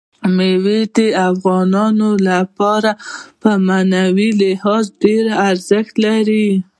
مېوې 0.35 0.79
د 0.95 0.97
افغانانو 1.29 2.09
لپاره 2.29 2.91
په 3.41 3.49
معنوي 3.67 4.29
لحاظ 4.41 4.83
ډېر 5.01 5.23
زیات 5.29 5.39
ارزښت 5.49 5.93
لري. 6.05 6.49